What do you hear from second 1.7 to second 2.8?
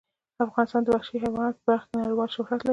کې نړیوال شهرت لري.